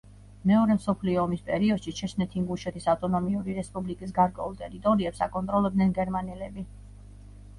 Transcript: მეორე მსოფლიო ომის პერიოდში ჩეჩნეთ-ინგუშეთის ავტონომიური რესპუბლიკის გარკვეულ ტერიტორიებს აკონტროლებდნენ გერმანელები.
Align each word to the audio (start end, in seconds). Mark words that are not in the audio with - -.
მეორე 0.51 0.75
მსოფლიო 0.77 1.19
ომის 1.23 1.41
პერიოდში 1.49 1.91
ჩეჩნეთ-ინგუშეთის 1.97 2.87
ავტონომიური 2.93 3.55
რესპუბლიკის 3.57 4.15
გარკვეულ 4.19 4.55
ტერიტორიებს 4.63 5.21
აკონტროლებდნენ 5.29 5.93
გერმანელები. 5.99 6.65